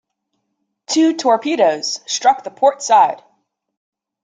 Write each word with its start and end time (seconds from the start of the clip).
Two 0.87 1.15
torpedoes 1.15 1.99
struck 2.11 2.43
the 2.43 2.49
port 2.49 2.81
side. 2.81 3.21